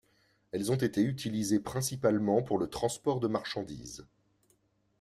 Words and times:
Elles 0.51 0.71
ont 0.71 0.77
été 0.77 1.03
utilisées 1.03 1.59
principalement 1.59 2.41
pour 2.41 2.57
le 2.57 2.65
transport 2.67 3.19
de 3.19 3.27
marchandises. 3.27 4.07